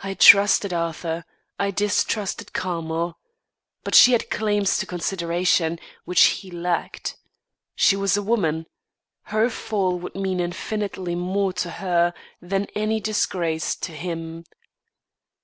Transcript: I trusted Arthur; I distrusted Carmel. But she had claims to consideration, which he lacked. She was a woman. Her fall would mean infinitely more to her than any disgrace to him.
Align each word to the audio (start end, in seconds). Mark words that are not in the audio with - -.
I 0.00 0.14
trusted 0.14 0.72
Arthur; 0.72 1.24
I 1.56 1.70
distrusted 1.70 2.52
Carmel. 2.52 3.16
But 3.84 3.94
she 3.94 4.10
had 4.10 4.28
claims 4.28 4.76
to 4.78 4.86
consideration, 4.86 5.78
which 6.04 6.20
he 6.42 6.50
lacked. 6.50 7.16
She 7.76 7.94
was 7.94 8.16
a 8.16 8.24
woman. 8.24 8.66
Her 9.26 9.48
fall 9.48 10.00
would 10.00 10.16
mean 10.16 10.40
infinitely 10.40 11.14
more 11.14 11.52
to 11.62 11.70
her 11.70 12.12
than 12.42 12.66
any 12.74 12.98
disgrace 12.98 13.76
to 13.76 13.92
him. 13.92 14.46